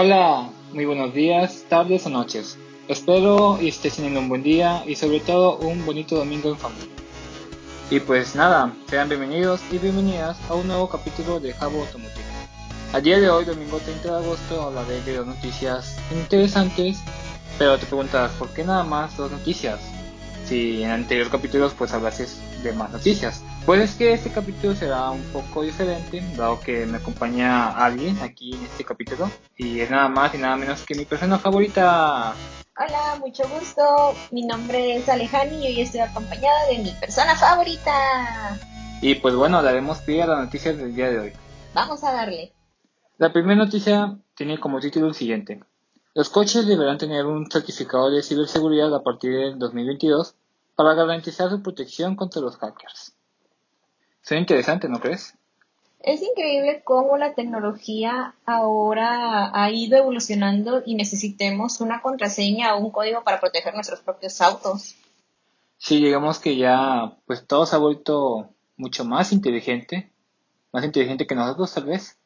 [0.00, 2.56] Hola, muy buenos días, tardes o noches.
[2.86, 6.94] Espero y estés teniendo un buen día y sobre todo un bonito domingo en familia.
[7.90, 12.22] Y pues nada, sean bienvenidos y bienvenidas a un nuevo capítulo de Jabo Automotive.
[12.92, 17.00] A día de hoy, domingo 30 de agosto, hablaré de dos noticias interesantes,
[17.58, 19.80] pero te preguntas, ¿por qué nada más dos noticias?
[20.44, 23.42] Si en anteriores capítulos pues hablases de más noticias.
[23.66, 28.54] Pues es que este capítulo será un poco diferente, dado que me acompaña alguien aquí
[28.54, 32.34] en este capítulo, y es nada más y nada menos que mi persona favorita.
[32.78, 34.14] Hola, mucho gusto.
[34.30, 38.56] Mi nombre es Alejani y hoy estoy acompañada de mi persona favorita.
[39.02, 41.32] Y pues bueno, daremos pie a las noticias del día de hoy.
[41.74, 42.52] Vamos a darle.
[43.18, 45.60] La primera noticia tiene como título el siguiente.
[46.18, 50.34] Los coches deberán tener un certificado de ciberseguridad a partir del 2022
[50.74, 53.14] para garantizar su protección contra los hackers.
[54.22, 55.36] Suena interesante, ¿no crees?
[56.00, 62.90] Es increíble cómo la tecnología ahora ha ido evolucionando y necesitemos una contraseña o un
[62.90, 64.96] código para proteger nuestros propios autos.
[65.76, 70.10] Sí, digamos que ya pues todo se ha vuelto mucho más inteligente,
[70.72, 72.17] más inteligente que nosotros tal vez.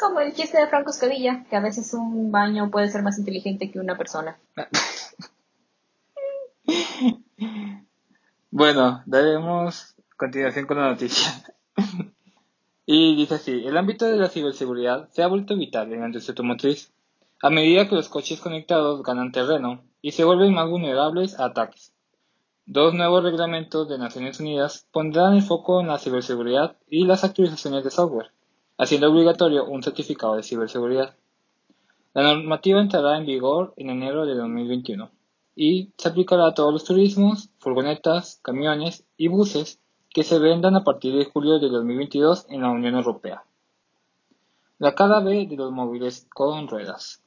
[0.00, 3.70] Como el chiste de Franco Escadilla, que a veces un baño puede ser más inteligente
[3.70, 4.38] que una persona.
[8.50, 11.44] bueno, daremos continuación con la noticia.
[12.86, 16.32] y dice así, el ámbito de la ciberseguridad se ha vuelto vital en la industria
[16.32, 16.90] automotriz
[17.42, 21.92] a medida que los coches conectados ganan terreno y se vuelven más vulnerables a ataques.
[22.64, 27.84] Dos nuevos reglamentos de Naciones Unidas pondrán el foco en la ciberseguridad y las actualizaciones
[27.84, 28.30] de software,
[28.80, 31.14] haciendo obligatorio un certificado de ciberseguridad.
[32.14, 35.10] La normativa entrará en vigor en enero de 2021
[35.54, 40.82] y se aplicará a todos los turismos, furgonetas, camiones y buses que se vendan a
[40.82, 43.44] partir de julio de 2022 en la Unión Europea.
[44.78, 47.22] La cara B de los móviles con ruedas.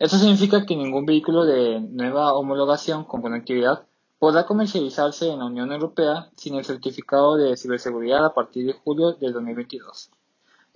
[0.00, 3.86] Esto significa que ningún vehículo de nueva homologación con conectividad
[4.18, 9.12] podrá comercializarse en la Unión Europea sin el certificado de ciberseguridad a partir de julio
[9.12, 10.10] de 2022.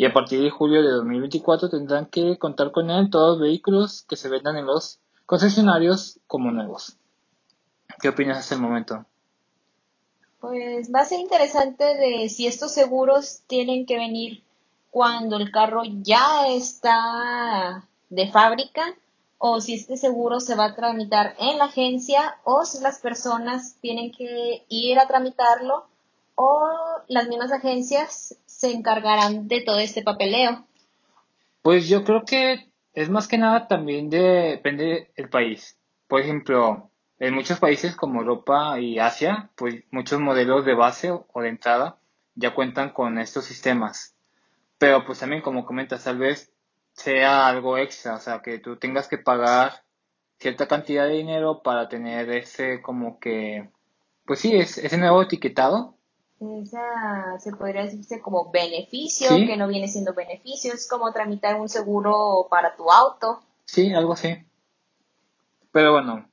[0.01, 4.07] Y a partir de julio de 2024 tendrán que contar con él todos los vehículos
[4.09, 6.97] que se vendan en los concesionarios como nuevos.
[8.01, 9.05] ¿Qué opinas hasta el momento?
[10.41, 14.43] Pues va a ser interesante de si estos seguros tienen que venir
[14.91, 18.95] cuando el carro ya está de fábrica
[19.37, 23.77] o si este seguro se va a tramitar en la agencia o si las personas
[23.83, 25.85] tienen que ir a tramitarlo
[26.37, 26.71] o
[27.09, 30.67] las mismas agencias se encargarán de todo este papeleo.
[31.63, 35.79] Pues yo creo que es más que nada también depende del país.
[36.07, 41.41] Por ejemplo, en muchos países como Europa y Asia, pues muchos modelos de base o
[41.41, 41.97] de entrada
[42.35, 44.15] ya cuentan con estos sistemas.
[44.77, 46.53] Pero pues también como comentas, tal vez
[46.93, 49.85] sea algo extra, o sea, que tú tengas que pagar
[50.39, 53.71] cierta cantidad de dinero para tener ese como que,
[54.27, 55.97] pues sí, es, ese nuevo etiquetado.
[56.41, 61.69] Esa se podría decirse como beneficio, que no viene siendo beneficio, es como tramitar un
[61.69, 63.41] seguro para tu auto.
[63.67, 64.45] Sí, algo así.
[65.71, 66.31] Pero bueno,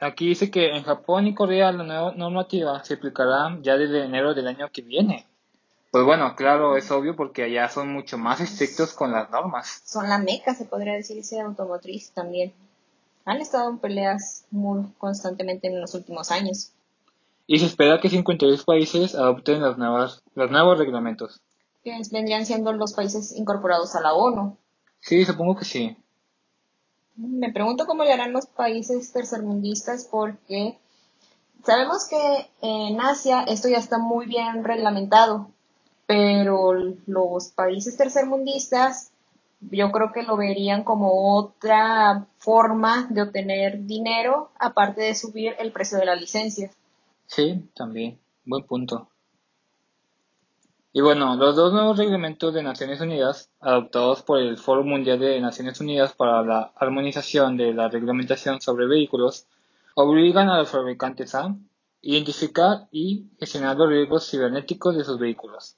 [0.00, 4.32] Aquí dice que en Japón y Corea la nueva normativa se aplicará ya desde enero
[4.32, 5.26] del año que viene.
[5.90, 9.82] Pues bueno, claro, es obvio porque allá son mucho más estrictos con las normas.
[9.84, 12.52] Son la meca, se podría decir, ese automotriz también.
[13.24, 16.70] Han estado en peleas muy constantemente en los últimos años.
[17.50, 21.40] Y se espera que 52 países adopten las nuevas, los nuevos reglamentos.
[21.82, 24.58] Que vendrían siendo los países incorporados a la ONU.
[25.00, 25.96] Sí, supongo que sí.
[27.16, 30.78] Me pregunto cómo le harán los países tercermundistas porque
[31.64, 35.48] sabemos que en Asia esto ya está muy bien reglamentado,
[36.06, 36.74] pero
[37.06, 39.10] los países tercermundistas
[39.60, 45.72] yo creo que lo verían como otra forma de obtener dinero aparte de subir el
[45.72, 46.70] precio de la licencia.
[47.28, 48.18] Sí, también.
[48.44, 49.10] Buen punto.
[50.92, 55.38] Y bueno, los dos nuevos reglamentos de Naciones Unidas, adoptados por el Foro Mundial de
[55.40, 59.46] Naciones Unidas para la Armonización de la Reglamentación sobre Vehículos,
[59.94, 61.54] obligan a los fabricantes a
[62.00, 65.76] identificar y gestionar los riesgos cibernéticos de sus vehículos.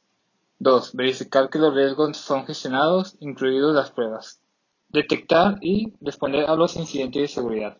[0.61, 0.95] 2.
[0.95, 4.41] Verificar que los riesgos son gestionados, incluidos las pruebas.
[4.89, 7.77] Detectar y responder a los incidentes de seguridad.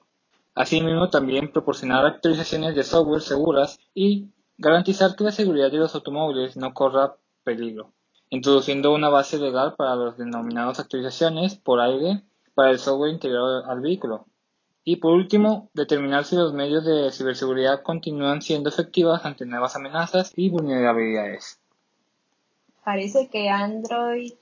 [0.55, 6.57] Asimismo, también proporcionar actualizaciones de software seguras y garantizar que la seguridad de los automóviles
[6.57, 7.93] no corra peligro,
[8.29, 12.23] introduciendo una base legal para las denominadas actualizaciones por aire
[12.55, 14.27] para el software integrado al vehículo.
[14.85, 20.33] Y por último, determinar si los medios de ciberseguridad continúan siendo efectivas ante nuevas amenazas
[20.37, 21.61] y vulnerabilidades.
[22.85, 24.33] Parece que Android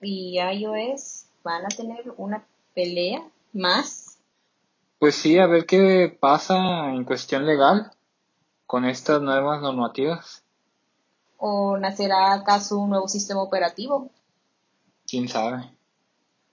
[0.00, 2.44] y iOS van a tener una
[2.74, 3.22] pelea
[3.52, 4.01] más.
[5.02, 7.90] Pues sí, a ver qué pasa en cuestión legal
[8.66, 10.44] con estas nuevas normativas.
[11.38, 14.12] ¿O nacerá acaso un nuevo sistema operativo?
[15.04, 15.68] Quién sabe.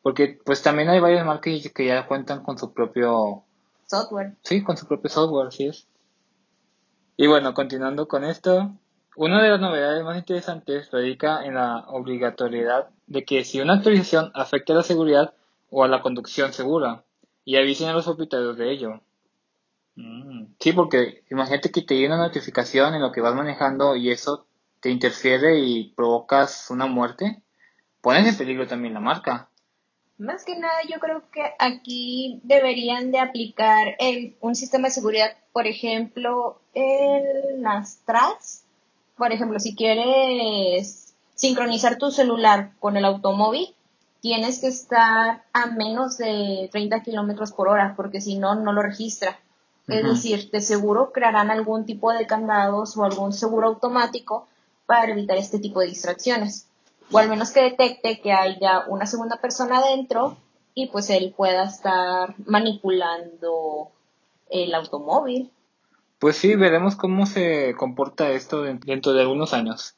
[0.01, 3.43] Porque pues también hay varias marcas que ya cuentan con su propio
[3.85, 4.35] software.
[4.41, 5.87] Sí, con su propio software, sí es.
[7.17, 8.71] Y bueno, continuando con esto,
[9.15, 14.31] una de las novedades más interesantes radica en la obligatoriedad de que si una actualización
[14.33, 15.35] afecta a la seguridad
[15.69, 17.03] o a la conducción segura,
[17.49, 19.01] y avisen a los propietarios de ello.
[19.95, 24.11] Mm, sí, porque imagínate que te llegue una notificación en lo que vas manejando y
[24.11, 24.45] eso
[24.79, 27.41] te interfiere y provocas una muerte,
[28.01, 29.49] pones en peligro también la marca.
[30.19, 35.35] Más que nada, yo creo que aquí deberían de aplicar el, un sistema de seguridad,
[35.51, 38.63] por ejemplo, en las TRAS.
[39.17, 43.73] Por ejemplo, si quieres sincronizar tu celular con el automóvil,
[44.21, 48.81] tienes que estar a menos de 30 kilómetros por hora, porque si no, no lo
[48.81, 49.39] registra.
[49.87, 54.47] Es decir, de seguro crearán algún tipo de candados o algún seguro automático
[54.85, 56.69] para evitar este tipo de distracciones
[57.11, 60.37] o al menos que detecte que haya una segunda persona dentro
[60.75, 63.89] y pues él pueda estar manipulando
[64.49, 65.51] el automóvil.
[66.19, 69.95] Pues sí, veremos cómo se comporta esto dentro de algunos años.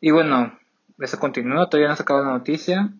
[0.00, 0.58] Y bueno,
[0.98, 2.92] eso continúa, todavía no se acaba la noticia.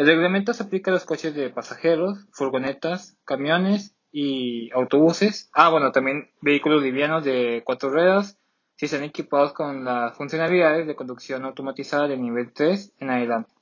[0.00, 5.50] El reglamento se aplica a los coches de pasajeros, furgonetas, camiones y autobuses.
[5.52, 8.38] Ah, bueno, también vehículos livianos de cuatro ruedas
[8.76, 13.52] si están equipados con las funcionalidades de conducción automatizada de nivel 3 en adelante.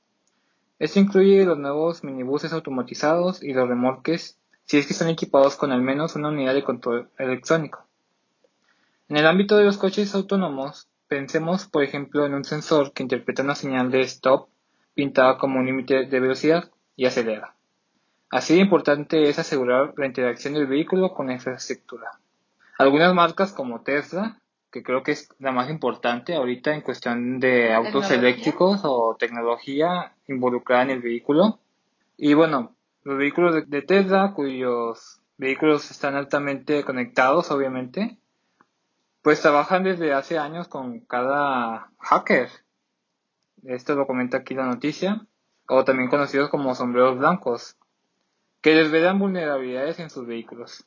[0.79, 5.73] Esto incluye los nuevos minibuses automatizados y los remolques si es que están equipados con
[5.73, 7.85] al menos una unidad de control electrónico.
[9.09, 13.43] En el ámbito de los coches autónomos, pensemos por ejemplo en un sensor que interpreta
[13.43, 14.47] una señal de stop
[14.99, 17.55] pintada como un límite de velocidad y acelera.
[18.29, 22.11] Así de importante es asegurar la interacción del vehículo con la infraestructura.
[22.77, 24.41] Algunas marcas como Tesla
[24.71, 30.13] que creo que es la más importante ahorita en cuestión de autos eléctricos o tecnología
[30.27, 31.59] involucrada en el vehículo.
[32.17, 38.17] Y bueno, los vehículos de, Tesla, cuyos vehículos están altamente conectados, obviamente,
[39.21, 42.49] pues trabajan desde hace años con cada hacker.
[43.63, 45.25] Esto lo comenta aquí la noticia,
[45.67, 47.77] o también conocidos como sombreros blancos,
[48.61, 50.85] que desvelan vulnerabilidades en sus vehículos.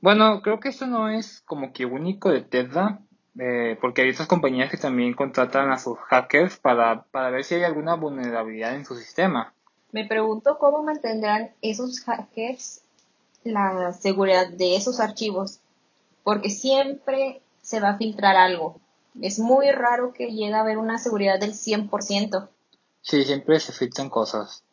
[0.00, 3.00] Bueno, creo que esto no es como que único de Tesla,
[3.38, 7.54] eh, porque hay otras compañías que también contratan a sus hackers para, para ver si
[7.54, 9.54] hay alguna vulnerabilidad en su sistema.
[9.92, 12.82] Me pregunto cómo mantendrán esos hackers
[13.44, 15.60] la seguridad de esos archivos,
[16.22, 18.80] porque siempre se va a filtrar algo.
[19.20, 22.48] Es muy raro que llegue a haber una seguridad del 100%.
[23.02, 24.64] Sí, siempre se filtran cosas.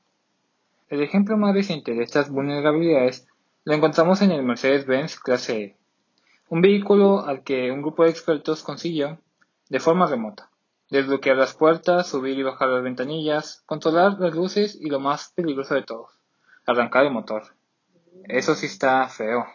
[0.88, 3.28] El ejemplo más reciente de estas vulnerabilidades
[3.64, 5.78] lo encontramos en el Mercedes-Benz Clase E,
[6.50, 9.20] un vehículo al que un grupo de expertos consiguió,
[9.70, 10.50] de forma remota,
[10.90, 15.76] desbloquear las puertas, subir y bajar las ventanillas, controlar las luces y lo más peligroso
[15.76, 16.08] de todo,
[16.66, 17.44] arrancar el motor.
[18.24, 19.46] Eso sí está feo.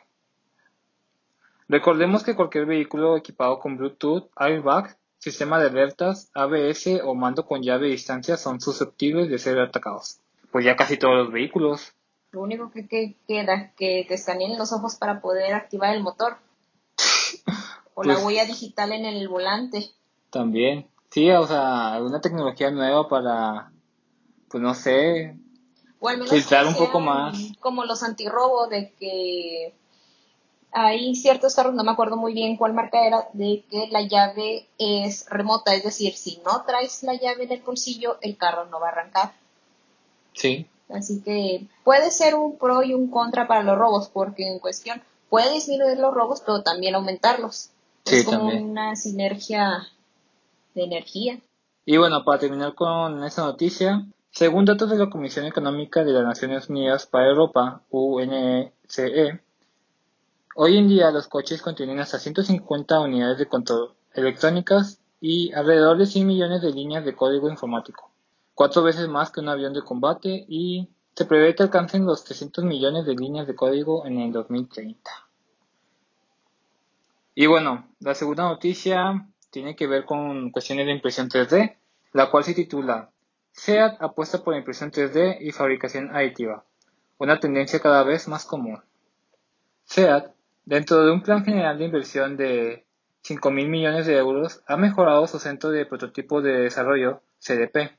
[1.69, 7.63] Recordemos que cualquier vehículo equipado con Bluetooth, airbag, sistema de alertas, ABS o mando con
[7.63, 10.21] llave de distancia son susceptibles de ser atacados.
[10.53, 11.93] Pues ya casi todos los vehículos.
[12.33, 16.37] Lo único que, queda es que te escaneen los ojos para poder activar el motor.
[17.97, 19.89] O la pues huella digital en el volante.
[20.31, 20.89] También.
[21.11, 23.71] Sí, o sea, alguna tecnología nueva para,
[24.49, 25.39] pues no sé,
[26.05, 27.53] o al menos filtrar un poco más.
[27.61, 29.75] Como los antirrobos, de que
[30.75, 34.67] hay ciertos carros, no me acuerdo muy bien cuál marca era, de que la llave
[34.77, 38.81] es remota, es decir, si no traes la llave en el bolsillo, el carro no
[38.81, 39.33] va a arrancar.
[40.33, 40.67] Sí.
[40.89, 45.01] Así que puede ser un pro y un contra para los robos, porque en cuestión
[45.31, 47.71] puede disminuir los robos, pero también aumentarlos.
[48.05, 49.87] es como una sinergia
[50.75, 51.39] de energía.
[51.87, 56.25] Y bueno, para terminar con esta noticia, según datos de la Comisión Económica de las
[56.25, 59.41] Naciones Unidas para Europa, UNCE,
[60.55, 66.07] hoy en día los coches contienen hasta 150 unidades de control electrónicas y alrededor de
[66.07, 68.15] 100 millones de líneas de código informático
[68.55, 72.65] cuatro veces más que un avión de combate y se prevé que alcancen los 300
[72.65, 75.11] millones de líneas de código en el 2030.
[77.35, 81.77] Y bueno, la segunda noticia tiene que ver con cuestiones de impresión 3D,
[82.13, 83.11] la cual se titula
[83.53, 86.65] SEAT apuesta por impresión 3D y fabricación aditiva,
[87.19, 88.83] una tendencia cada vez más común.
[89.85, 90.34] SEAT,
[90.65, 92.85] dentro de un plan general de inversión de
[93.25, 97.93] 5.000 millones de euros, ha mejorado su centro de prototipo de desarrollo, CDP,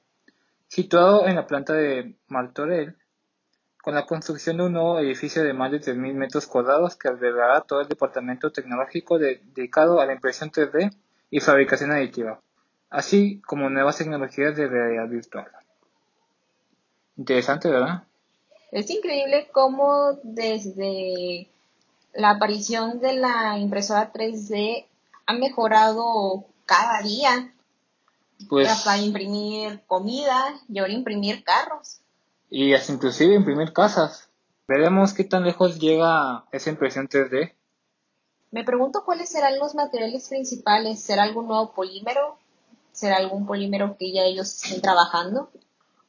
[0.68, 2.96] situado en la planta de Martorell,
[3.82, 7.62] con la construcción de un nuevo edificio de más de 3.000 metros cuadrados que albergará
[7.62, 10.92] todo el departamento tecnológico dedicado a la impresión 3D
[11.30, 12.40] y fabricación aditiva,
[12.90, 15.48] así como nuevas tecnologías de realidad virtual.
[17.18, 18.04] Interesante, ¿verdad?
[18.72, 21.48] Es increíble cómo desde
[22.16, 24.86] la aparición de la impresora 3D
[25.26, 27.54] ha mejorado cada día.
[28.50, 32.02] Pues, Hasta imprimir comida y ahora imprimir carros.
[32.50, 34.30] y hasta inclusive imprimir casas.
[34.68, 37.54] Veremos qué tan lejos llega esa impresión 3D.
[38.52, 41.02] Me pregunto cuáles serán los materiales principales.
[41.02, 42.38] ¿Será algún nuevo polímero?
[42.92, 45.50] ¿Será algún polímero que ya ellos estén trabajando?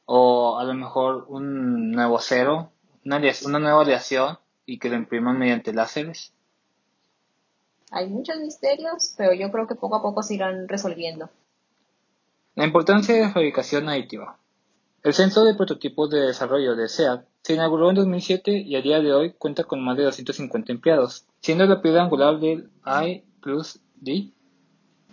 [0.05, 2.71] O a lo mejor un nuevo cero,
[3.03, 3.19] una,
[3.59, 6.33] nueva aleación y que lo impriman mediante láseres.
[7.89, 11.29] Hay muchos misterios, pero yo creo que poco a poco se irán resolviendo.
[12.53, 14.37] La importancia de la fabricación aditiva.
[15.03, 18.99] El Centro de Prototipos de Desarrollo de SEAT se inauguró en 2007 y a día
[18.99, 23.79] de hoy cuenta con más de 250 empleados, siendo la piedra angular del I plus
[23.95, 24.31] D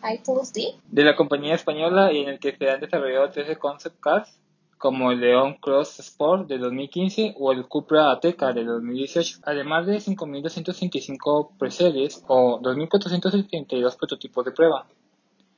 [0.03, 0.75] ¿Hay plus D?
[0.89, 4.37] de la compañía española y en el que se han desarrollado 13 concept cars
[4.85, 9.97] como el León Cross Sport de 2015 o el Cupra Ateca de 2018, además de
[9.97, 14.87] 5.235 preseries o 2.472 prototipos de prueba.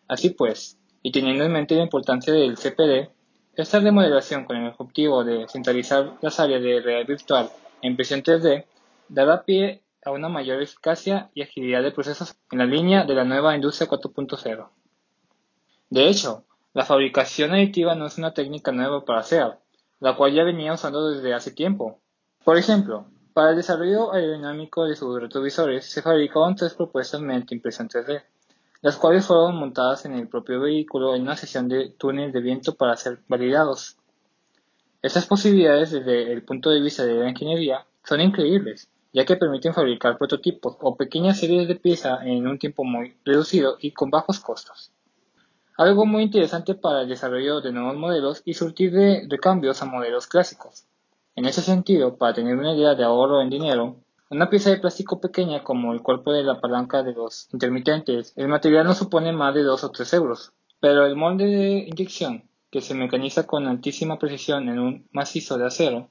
[0.07, 3.11] Así pues, y teniendo en mente la importancia del CPD,
[3.57, 7.51] esta remodelación con el objetivo de centralizar las áreas de realidad virtual
[7.83, 8.65] e impresión 3D
[9.09, 13.25] dará pie a una mayor eficacia y agilidad de procesos en la línea de la
[13.25, 14.69] nueva industria 4.0.
[15.91, 16.45] De hecho,
[16.77, 19.59] la fabricación aditiva no es una técnica nueva para SEAT,
[19.99, 22.03] la cual ya venía usando desde hace tiempo.
[22.45, 27.89] Por ejemplo, para el desarrollo aerodinámico de sus retrovisores se fabricaban tres propuestas mediante impresión
[27.89, 28.25] 3D,
[28.83, 32.75] las cuales fueron montadas en el propio vehículo en una sesión de túnel de viento
[32.75, 33.97] para ser validados.
[35.01, 39.73] Estas posibilidades desde el punto de vista de la ingeniería son increíbles, ya que permiten
[39.73, 44.41] fabricar prototipos o pequeñas series de piezas en un tiempo muy reducido y con bajos
[44.41, 44.93] costos.
[45.79, 50.27] Algo muy interesante para el desarrollo de nuevos modelos y surtir de recambios a modelos
[50.27, 50.87] clásicos.
[51.35, 53.97] En ese sentido, para tener una idea de ahorro en dinero,
[54.31, 58.49] una pieza de plástico pequeña como el cuerpo de la palanca de los intermitentes, el
[58.49, 62.81] material no supone más de 2 o 3 euros, pero el molde de inyección, que
[62.81, 66.09] se mecaniza con altísima precisión en un macizo de acero,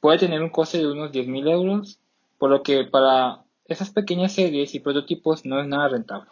[0.00, 1.98] puede tener un coste de unos 10.000 euros,
[2.36, 6.28] por lo que para esas pequeñas series y prototipos no es nada rentable.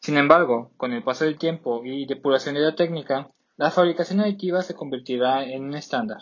[0.00, 4.62] Sin embargo, con el paso del tiempo y depuración de la técnica, la fabricación aditiva
[4.62, 6.18] se convertirá en un estándar.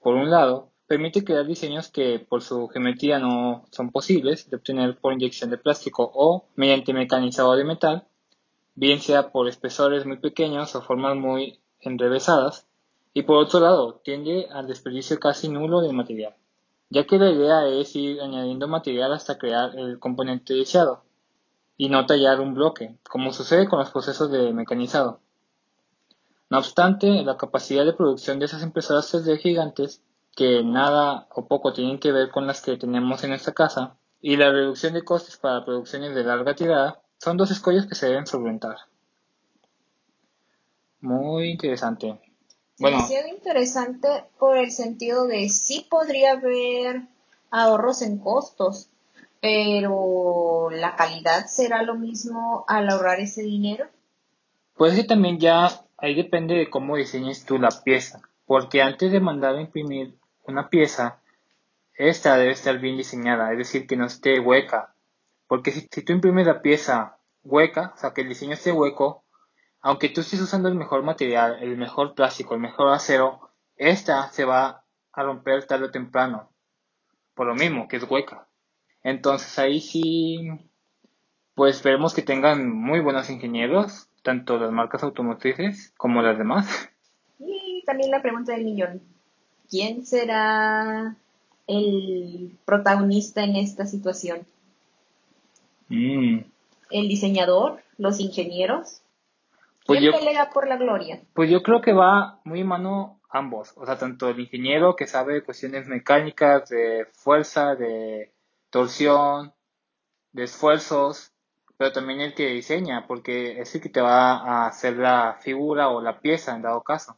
[0.00, 4.98] Por un lado, permite crear diseños que por su geometría no son posibles de obtener
[4.98, 8.06] por inyección de plástico o mediante mecanizado de metal,
[8.74, 12.66] bien sea por espesores muy pequeños o formas muy enrevesadas,
[13.14, 16.34] y por otro lado, tiende al desperdicio casi nulo del material,
[16.90, 21.05] ya que la idea es ir añadiendo material hasta crear el componente deseado
[21.76, 25.20] y no tallar un bloque, como sucede con los procesos de mecanizado.
[26.48, 30.00] No obstante, la capacidad de producción de esas impresoras 3D gigantes,
[30.34, 34.36] que nada o poco tienen que ver con las que tenemos en esta casa, y
[34.36, 38.26] la reducción de costes para producciones de larga tirada, son dos escollos que se deben
[38.26, 38.76] solventar.
[41.00, 42.20] Muy interesante.
[42.78, 47.02] Bueno, Demasiado interesante por el sentido de sí podría haber
[47.50, 48.88] ahorros en costos,
[49.46, 53.86] pero la calidad será lo mismo al ahorrar ese dinero.
[54.74, 59.20] pues que también ya ahí depende de cómo diseñes tú la pieza, porque antes de
[59.20, 60.16] mandar a imprimir
[60.48, 61.20] una pieza,
[61.94, 64.96] esta debe estar bien diseñada, es decir, que no esté hueca,
[65.46, 69.22] porque si, si tú imprimes la pieza hueca, o sea, que el diseño esté hueco,
[69.80, 74.44] aunque tú estés usando el mejor material, el mejor plástico, el mejor acero, esta se
[74.44, 76.50] va a romper tarde o temprano,
[77.36, 78.45] por lo mismo, que es hueca.
[79.06, 80.48] Entonces ahí sí,
[81.54, 86.90] pues esperemos que tengan muy buenos ingenieros, tanto las marcas automotrices como las demás.
[87.38, 89.00] Y también la pregunta del millón.
[89.70, 91.14] ¿Quién será
[91.68, 94.44] el protagonista en esta situación?
[95.88, 96.38] Mm,
[96.90, 97.82] ¿El diseñador?
[97.98, 99.02] ¿Los ingenieros?
[99.86, 101.20] Pues ¿Quién yo- pelea por la gloria?
[101.32, 105.44] Pues yo creo que va muy mano ambos, o sea, tanto el ingeniero que sabe
[105.44, 108.32] cuestiones mecánicas, de fuerza, de
[108.70, 109.52] torsión,
[110.32, 111.32] de esfuerzos,
[111.78, 115.88] pero también el que diseña, porque es el que te va a hacer la figura
[115.88, 117.16] o la pieza en dado caso.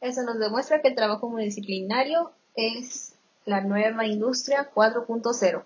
[0.00, 5.62] Eso nos demuestra que el trabajo multidisciplinario es la nueva industria 4.0.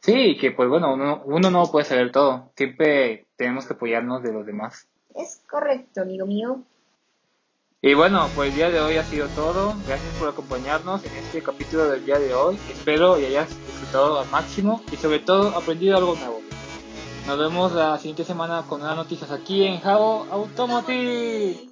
[0.00, 4.32] Sí, que pues bueno, uno, uno no puede saber todo, siempre tenemos que apoyarnos de
[4.32, 4.86] los demás.
[5.14, 6.62] Es correcto, amigo mío.
[7.86, 9.72] Y bueno, pues el día de hoy ha sido todo.
[9.86, 12.58] Gracias por acompañarnos en este capítulo del día de hoy.
[12.68, 16.40] Espero y hayas disfrutado al máximo y sobre todo aprendido algo nuevo.
[17.28, 21.60] Nos vemos la siguiente semana con nuevas noticias aquí en Javo Automotive.